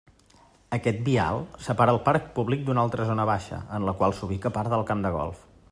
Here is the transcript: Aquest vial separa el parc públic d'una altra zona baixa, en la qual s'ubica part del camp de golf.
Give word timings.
Aquest 0.77 1.03
vial 1.09 1.37
separa 1.65 1.93
el 1.97 2.01
parc 2.07 2.25
públic 2.39 2.65
d'una 2.69 2.85
altra 2.87 3.07
zona 3.11 3.27
baixa, 3.33 3.61
en 3.79 3.87
la 3.91 3.95
qual 4.01 4.21
s'ubica 4.21 4.57
part 4.57 4.75
del 4.75 4.87
camp 4.93 5.05
de 5.07 5.17
golf. 5.21 5.45